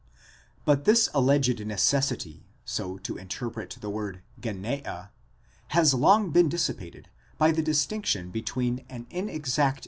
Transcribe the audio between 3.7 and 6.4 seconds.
the word γενεὰ, has long